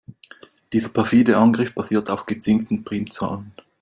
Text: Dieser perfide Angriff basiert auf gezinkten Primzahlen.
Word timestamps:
Dieser 0.73 0.89
perfide 0.89 1.37
Angriff 1.37 1.75
basiert 1.75 2.09
auf 2.09 2.25
gezinkten 2.25 2.83
Primzahlen. 2.83 3.51